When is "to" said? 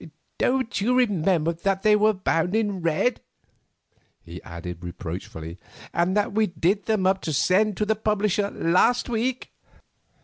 7.21-7.31, 7.77-7.85